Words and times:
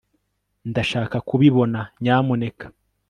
ndashaka 0.69 1.17
kubibona, 1.27 1.79
nyamuneka 2.03 2.65